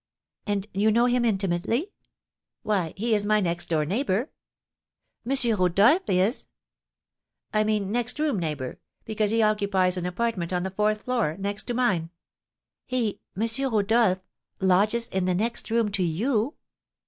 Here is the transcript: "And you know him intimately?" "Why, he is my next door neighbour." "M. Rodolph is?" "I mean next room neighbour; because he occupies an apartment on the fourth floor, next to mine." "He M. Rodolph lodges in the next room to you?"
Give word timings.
"And 0.47 0.65
you 0.73 0.89
know 0.91 1.05
him 1.05 1.23
intimately?" 1.23 1.91
"Why, 2.63 2.95
he 2.97 3.13
is 3.13 3.23
my 3.23 3.39
next 3.39 3.67
door 3.69 3.85
neighbour." 3.85 4.31
"M. 5.29 5.35
Rodolph 5.55 6.09
is?" 6.09 6.47
"I 7.53 7.63
mean 7.63 7.91
next 7.91 8.17
room 8.19 8.39
neighbour; 8.39 8.79
because 9.05 9.29
he 9.29 9.43
occupies 9.43 9.97
an 9.97 10.07
apartment 10.07 10.51
on 10.53 10.63
the 10.63 10.71
fourth 10.71 11.03
floor, 11.03 11.37
next 11.37 11.65
to 11.65 11.75
mine." 11.75 12.09
"He 12.87 13.21
M. 13.39 13.47
Rodolph 13.71 14.23
lodges 14.59 15.07
in 15.09 15.25
the 15.25 15.35
next 15.35 15.69
room 15.69 15.91
to 15.91 16.01
you?" 16.03 16.55